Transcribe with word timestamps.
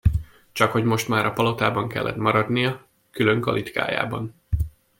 Csakhogy 0.51 0.83
most 0.83 1.07
már 1.07 1.25
a 1.25 1.31
palotában 1.33 1.87
kellett 1.87 2.15
maradnia, 2.15 2.85
külön 3.11 3.39
kalitkájában. 3.41 4.35